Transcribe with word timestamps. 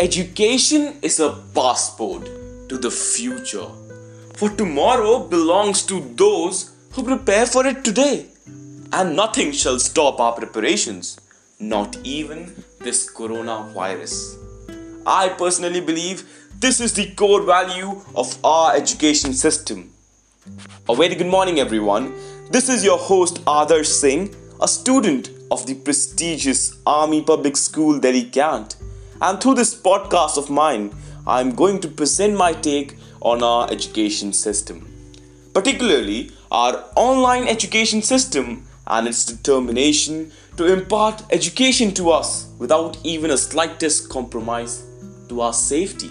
Education 0.00 0.94
is 1.02 1.20
a 1.20 1.36
passport 1.54 2.24
to 2.70 2.78
the 2.78 2.90
future. 2.90 3.68
For 4.34 4.48
tomorrow 4.48 5.28
belongs 5.28 5.82
to 5.86 6.00
those 6.16 6.70
who 6.92 7.02
prepare 7.02 7.44
for 7.44 7.66
it 7.66 7.84
today. 7.84 8.28
And 8.94 9.14
nothing 9.14 9.52
shall 9.52 9.78
stop 9.78 10.18
our 10.18 10.32
preparations, 10.32 11.20
not 11.58 11.98
even 12.02 12.64
this 12.78 13.12
coronavirus. 13.12 14.38
I 15.04 15.28
personally 15.28 15.82
believe 15.82 16.24
this 16.58 16.80
is 16.80 16.94
the 16.94 17.10
core 17.10 17.42
value 17.42 18.00
of 18.14 18.38
our 18.42 18.74
education 18.74 19.34
system. 19.34 19.92
A 20.88 20.94
very 20.94 21.14
good 21.14 21.26
morning, 21.26 21.58
everyone. 21.58 22.14
This 22.50 22.68
is 22.68 22.84
your 22.84 22.98
host 22.98 23.44
Adarsh 23.44 23.86
Singh, 23.86 24.34
a 24.60 24.68
student 24.68 25.30
of 25.50 25.66
the 25.66 25.74
prestigious 25.74 26.78
Army 26.86 27.22
Public 27.22 27.56
School 27.56 27.98
Delhi 27.98 28.24
Cant 28.24 28.76
and 29.22 29.40
through 29.40 29.54
this 29.54 29.74
podcast 29.74 30.38
of 30.38 30.48
mine, 30.48 30.94
I'm 31.26 31.54
going 31.54 31.80
to 31.80 31.88
present 31.88 32.36
my 32.36 32.52
take 32.54 32.96
on 33.20 33.42
our 33.42 33.70
education 33.70 34.32
system, 34.32 34.88
particularly 35.52 36.30
our 36.50 36.84
online 36.96 37.46
education 37.46 38.00
system 38.00 38.66
and 38.86 39.06
its 39.06 39.26
determination 39.26 40.32
to 40.56 40.72
impart 40.72 41.22
education 41.30 41.92
to 41.94 42.10
us 42.10 42.50
without 42.58 42.96
even 43.04 43.30
a 43.30 43.36
slightest 43.36 44.08
compromise 44.08 44.84
to 45.28 45.42
our 45.42 45.52
safety. 45.52 46.10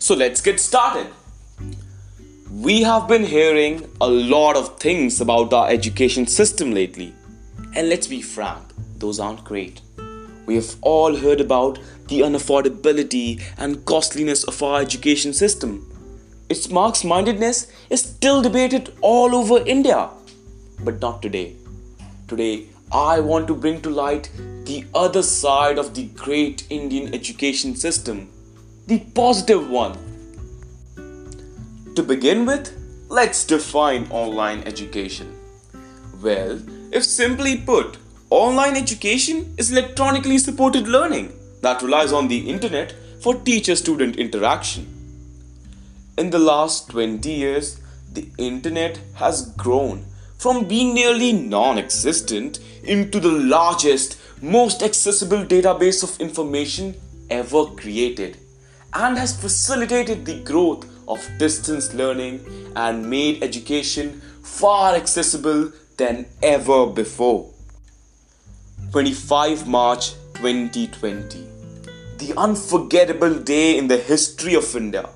So 0.00 0.14
let's 0.14 0.40
get 0.40 0.58
started. 0.58 1.06
We 2.62 2.82
have 2.82 3.08
been 3.08 3.24
hearing 3.24 3.90
a 4.00 4.06
lot 4.06 4.56
of 4.56 4.78
things 4.78 5.20
about 5.20 5.52
our 5.52 5.68
education 5.68 6.24
system 6.24 6.70
lately, 6.70 7.12
and 7.74 7.88
let's 7.88 8.06
be 8.06 8.22
frank, 8.22 8.62
those 8.98 9.18
aren't 9.18 9.42
great. 9.42 9.80
We 10.46 10.54
have 10.54 10.76
all 10.80 11.16
heard 11.16 11.40
about 11.40 11.80
the 12.06 12.20
unaffordability 12.20 13.42
and 13.58 13.84
costliness 13.84 14.44
of 14.44 14.62
our 14.62 14.80
education 14.80 15.32
system. 15.32 15.90
Its 16.48 16.70
marks 16.70 17.02
mindedness 17.02 17.72
is 17.90 18.02
still 18.02 18.40
debated 18.40 18.94
all 19.00 19.34
over 19.34 19.58
India. 19.66 20.10
But 20.78 21.00
not 21.00 21.22
today. 21.22 21.56
Today, 22.28 22.68
I 22.92 23.18
want 23.18 23.48
to 23.48 23.56
bring 23.56 23.80
to 23.80 23.90
light 23.90 24.30
the 24.64 24.84
other 24.94 25.22
side 25.22 25.76
of 25.76 25.94
the 25.94 26.04
great 26.04 26.68
Indian 26.70 27.12
education 27.12 27.74
system, 27.74 28.28
the 28.86 29.00
positive 29.00 29.68
one. 29.68 30.13
To 31.94 32.02
begin 32.02 32.46
with, 32.46 32.76
let's 33.08 33.44
define 33.44 34.06
online 34.10 34.62
education. 34.62 35.38
Well, 36.22 36.60
if 36.92 37.04
simply 37.04 37.58
put, 37.58 37.98
Online 38.34 38.74
education 38.76 39.54
is 39.58 39.70
electronically 39.70 40.38
supported 40.38 40.88
learning 40.88 41.32
that 41.60 41.82
relies 41.82 42.12
on 42.12 42.26
the 42.26 42.50
internet 42.50 42.92
for 43.20 43.36
teacher 43.36 43.76
student 43.76 44.16
interaction. 44.16 44.88
In 46.18 46.30
the 46.30 46.40
last 46.40 46.90
20 46.90 47.30
years, 47.30 47.80
the 48.12 48.26
internet 48.36 48.98
has 49.14 49.50
grown 49.50 50.06
from 50.36 50.66
being 50.66 50.94
nearly 50.94 51.32
non 51.32 51.78
existent 51.78 52.58
into 52.82 53.20
the 53.20 53.30
largest, 53.30 54.18
most 54.42 54.82
accessible 54.82 55.44
database 55.44 56.02
of 56.02 56.20
information 56.20 56.96
ever 57.30 57.66
created 57.66 58.38
and 58.94 59.16
has 59.16 59.40
facilitated 59.40 60.26
the 60.26 60.40
growth 60.40 60.84
of 61.08 61.26
distance 61.38 61.94
learning 61.94 62.40
and 62.76 63.08
made 63.08 63.42
education 63.42 64.20
far 64.42 64.94
accessible 64.94 65.72
than 65.96 66.26
ever 66.42 66.86
before. 66.86 67.50
25 68.92 69.66
March 69.66 70.14
2020, 70.34 71.46
the 72.18 72.32
unforgettable 72.36 73.34
day 73.34 73.76
in 73.76 73.88
the 73.88 73.96
history 73.96 74.54
of 74.54 74.76
India, 74.76 75.08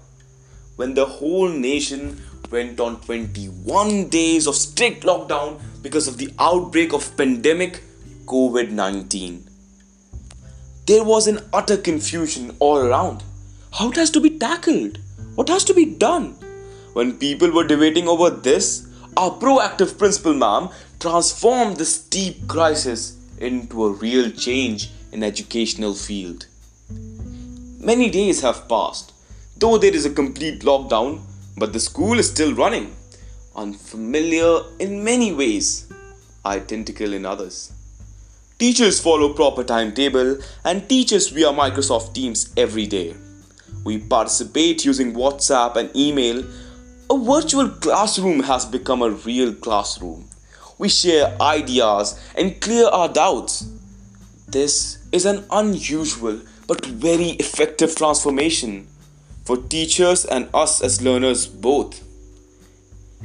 when 0.77 0.95
the 0.95 1.05
whole 1.05 1.49
nation 1.49 2.21
went 2.51 2.81
on 2.81 3.01
21 3.01 4.09
days 4.09 4.47
of 4.47 4.57
strict 4.57 5.05
lockdown 5.05 5.61
because 5.83 6.09
of 6.09 6.19
the 6.19 6.33
outbreak 6.39 6.93
of 6.93 7.17
pandemic 7.17 7.83
COVID-19. 8.27 9.43
There 10.87 11.05
was 11.05 11.27
an 11.27 11.41
utter 11.53 11.77
confusion 11.77 12.57
all 12.59 12.79
around. 12.79 13.23
How 13.73 13.91
it 13.91 13.97
has 13.97 14.11
to 14.13 14.21
be 14.21 14.39
tackled? 14.39 14.99
What 15.39 15.51
has 15.51 15.63
to 15.67 15.73
be 15.73 15.85
done? 15.85 16.33
When 16.95 17.17
people 17.17 17.53
were 17.53 17.63
debating 17.63 18.09
over 18.09 18.29
this, 18.29 18.89
our 19.17 19.31
proactive 19.31 19.97
principal 19.97 20.35
ma'am 20.35 20.69
transformed 20.99 21.77
this 21.77 21.97
deep 22.03 22.49
crisis 22.49 23.17
into 23.39 23.85
a 23.85 23.93
real 23.93 24.33
change 24.33 24.91
in 25.13 25.23
educational 25.23 25.95
field. 25.95 26.49
Many 27.79 28.11
days 28.11 28.41
have 28.41 28.69
passed, 28.69 29.13
though 29.57 29.79
there 29.79 29.95
is 29.95 30.05
a 30.05 30.11
complete 30.11 30.63
lockdown, 30.63 31.21
but 31.57 31.73
the 31.73 31.79
school 31.79 32.19
is 32.19 32.29
still 32.29 32.53
running, 32.53 32.97
unfamiliar 33.55 34.63
in 34.81 35.05
many 35.05 35.33
ways, 35.33 35.87
identical 36.45 37.13
in 37.13 37.25
others. 37.25 37.71
Teachers 38.59 39.01
follow 39.01 39.35
proper 39.35 39.63
timetable 39.63 40.39
and 40.65 40.89
teach 40.89 41.13
us 41.13 41.29
via 41.29 41.53
Microsoft 41.53 42.13
Teams 42.13 42.53
every 42.57 42.89
day. 42.89 43.15
We 43.85 43.99
participate 43.99 44.85
using 44.85 45.15
WhatsApp 45.15 45.77
and 45.77 45.95
email. 45.97 46.45
A 47.11 47.19
virtual 47.19 47.69
classroom 47.69 48.41
has 48.41 48.67
become 48.67 49.03
a 49.03 49.11
real 49.11 49.55
classroom 49.55 50.29
we 50.79 50.89
share 50.89 51.37
ideas 51.41 52.19
and 52.37 52.61
clear 52.61 52.87
our 52.87 53.09
doubts. 53.09 53.69
This 54.47 54.99
is 55.13 55.27
an 55.27 55.45
unusual 55.51 56.41
but 56.67 56.87
very 56.87 57.31
effective 57.43 57.95
transformation 57.97 58.87
for 59.45 59.57
teachers 59.57 60.25
and 60.25 60.49
us 60.55 60.81
as 60.83 61.03
learners 61.03 61.47
both. 61.47 62.03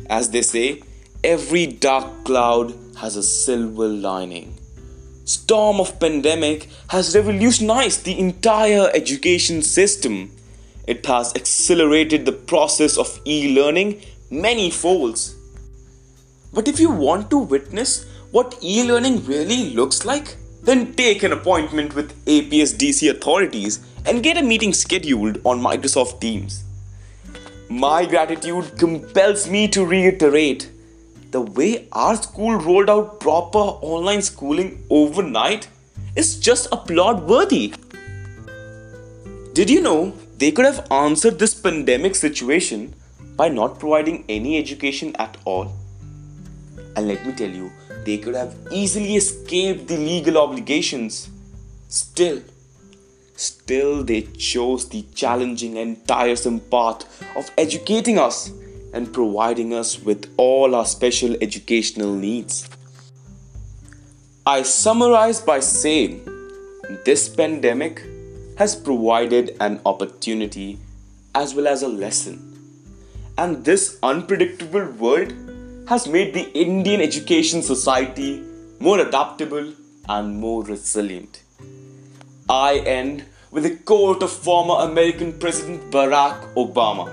As 0.09 0.31
they 0.31 0.41
say, 0.41 0.81
every 1.23 1.67
dark 1.67 2.25
cloud 2.25 2.73
has 2.97 3.15
a 3.15 3.23
silver 3.23 3.87
lining. 3.87 4.57
Storm 5.25 5.79
of 5.79 5.99
pandemic 5.99 6.67
has 6.89 7.15
revolutionized 7.15 8.03
the 8.03 8.19
entire 8.19 8.89
education 8.93 9.61
system. 9.61 10.31
It 10.87 11.05
has 11.05 11.33
accelerated 11.35 12.25
the 12.25 12.31
process 12.31 12.97
of 12.97 13.19
e-learning 13.25 14.01
many 14.29 14.69
folds 14.69 15.35
but 16.53 16.67
if 16.67 16.79
you 16.79 16.91
want 16.91 17.31
to 17.31 17.39
witness 17.39 18.05
what 18.31 18.57
e 18.61 18.83
learning 18.83 19.25
really 19.25 19.71
looks 19.71 20.05
like, 20.05 20.35
then 20.61 20.93
take 20.93 21.23
an 21.23 21.33
appointment 21.33 21.95
with 21.95 22.13
APSDC 22.25 23.09
authorities 23.09 23.79
and 24.05 24.21
get 24.21 24.37
a 24.37 24.43
meeting 24.43 24.71
scheduled 24.71 25.39
on 25.45 25.59
Microsoft 25.59 26.19
Teams. 26.19 26.63
My 27.69 28.05
gratitude 28.05 28.77
compels 28.77 29.49
me 29.49 29.67
to 29.69 29.83
reiterate 29.83 30.69
the 31.31 31.41
way 31.41 31.87
our 31.91 32.15
school 32.15 32.55
rolled 32.55 32.89
out 32.89 33.19
proper 33.19 33.65
online 33.91 34.21
schooling 34.21 34.85
overnight 34.91 35.67
is 36.15 36.39
just 36.39 36.67
applaud 36.71 37.23
worthy. 37.27 37.73
Did 39.53 39.71
you 39.71 39.81
know 39.81 40.13
they 40.37 40.51
could 40.51 40.65
have 40.65 40.87
answered 40.91 41.39
this 41.39 41.53
pandemic 41.53 42.15
situation 42.15 42.93
by 43.35 43.49
not 43.49 43.79
providing 43.79 44.25
any 44.29 44.57
education 44.57 45.15
at 45.17 45.37
all? 45.45 45.71
And 46.95 47.07
let 47.07 47.25
me 47.25 47.33
tell 47.33 47.49
you, 47.49 47.71
they 48.05 48.17
could 48.17 48.35
have 48.35 48.55
easily 48.71 49.15
escaped 49.15 49.87
the 49.87 49.97
legal 49.97 50.37
obligations. 50.37 51.29
Still, 51.87 52.41
still 53.35 54.03
they 54.03 54.23
chose 54.37 54.89
the 54.89 55.03
challenging 55.15 55.77
and 55.77 56.05
tiresome 56.07 56.59
path 56.59 57.05
of 57.35 57.49
educating 57.57 58.19
us 58.19 58.51
and 58.93 59.11
providing 59.11 59.73
us 59.73 59.99
with 59.99 60.31
all 60.37 60.75
our 60.75 60.85
special 60.85 61.35
educational 61.41 62.13
needs. 62.13 62.69
I 64.45 64.63
summarize 64.63 65.41
by 65.41 65.61
saying 65.61 66.27
this 67.05 67.29
pandemic 67.29 68.03
has 68.57 68.75
provided 68.75 69.55
an 69.59 69.81
opportunity 69.85 70.79
as 71.35 71.55
well 71.55 71.67
as 71.67 71.81
a 71.81 71.87
lesson. 71.87 72.49
And 73.37 73.65
this 73.65 73.97
unpredictable 74.03 74.85
world 74.91 75.33
has 75.89 76.07
made 76.07 76.33
the 76.33 76.51
Indian 76.51 77.01
education 77.01 77.61
society 77.61 78.43
more 78.79 78.99
adaptable 78.99 79.73
and 80.07 80.39
more 80.39 80.63
resilient. 80.63 81.41
I 82.49 82.77
end 82.79 83.25
with 83.51 83.65
a 83.65 83.75
quote 83.75 84.21
of 84.21 84.31
former 84.31 84.75
American 84.85 85.39
President 85.39 85.91
Barack 85.91 86.53
Obama 86.55 87.11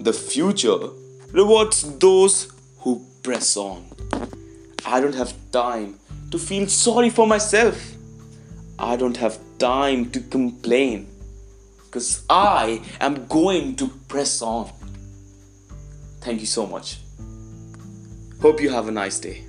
The 0.00 0.12
future 0.12 0.78
rewards 1.32 1.82
those 1.98 2.50
who 2.78 3.04
press 3.22 3.56
on. 3.56 3.84
I 4.86 5.00
don't 5.00 5.14
have 5.14 5.34
time 5.52 5.98
to 6.30 6.38
feel 6.38 6.66
sorry 6.66 7.10
for 7.10 7.26
myself. 7.26 7.76
I 8.78 8.96
don't 8.96 9.16
have 9.16 9.38
time 9.58 10.10
to 10.10 10.20
complain 10.20 11.08
because 11.84 12.24
I 12.30 12.82
am 13.00 13.26
going 13.26 13.76
to 13.76 13.88
press 14.08 14.42
on. 14.42 14.70
Thank 16.20 16.40
you 16.40 16.46
so 16.46 16.66
much. 16.66 16.98
Hope 18.40 18.60
you 18.60 18.70
have 18.70 18.88
a 18.88 18.92
nice 18.92 19.18
day. 19.18 19.47